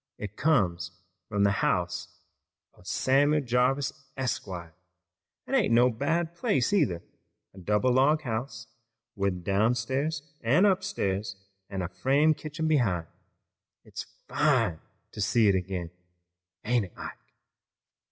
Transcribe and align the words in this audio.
It 0.17 0.35
comes 0.35 0.89
from 1.29 1.43
the 1.43 1.51
house 1.61 2.07
o' 2.73 2.81
Samuel 2.81 3.43
Jarvis, 3.43 3.93
Esquire, 4.17 4.73
an' 5.45 5.53
it 5.53 5.57
ain't 5.59 5.73
no 5.75 5.91
bad 5.91 6.33
place, 6.33 6.73
either, 6.73 7.03
a 7.53 7.59
double 7.59 7.93
log 7.93 8.23
house, 8.23 8.65
with 9.15 9.33
a 9.35 9.37
downstairs 9.37 10.23
an' 10.41 10.65
upstairs, 10.65 11.35
an' 11.69 11.83
a 11.83 11.87
frame 11.87 12.33
kitchen 12.33 12.67
behin'. 12.67 13.05
It's 13.83 14.07
fine 14.27 14.79
to 15.11 15.21
see 15.21 15.49
it 15.49 15.53
ag'in, 15.53 15.91
ain't 16.65 16.85
it, 16.85 16.93
Ike?" 16.97 17.19